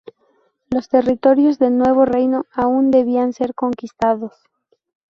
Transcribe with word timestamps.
Los 0.71 0.89
territorios 0.89 1.59
del 1.59 1.77
nuevo 1.77 2.05
reino 2.05 2.47
aún 2.55 2.89
debían 2.89 3.33
ser 3.33 3.53
conquistados. 3.53 4.33